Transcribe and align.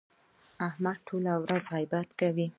احمد 0.67 0.97
ټوله 1.07 1.33
ورځ 1.43 1.63
غیبت 1.73 2.09
کوي. 2.19 2.47